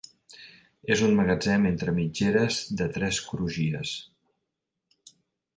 És 0.95 1.03
un 1.07 1.13
magatzem 1.19 1.67
entre 1.71 1.93
mitgeres 1.99 2.59
de 2.81 2.89
tres 2.97 3.23
crugies. 3.29 3.97